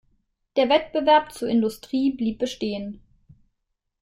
Der 0.55 0.67
Wettbewerb 0.67 1.31
zur 1.31 1.47
Industrie 1.47 2.11
blieb 2.13 2.39
bestehen. 2.39 3.03